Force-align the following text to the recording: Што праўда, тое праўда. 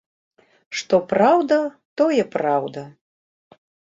Што 0.79 0.99
праўда, 1.11 1.59
тое 2.01 2.23
праўда. 2.37 2.81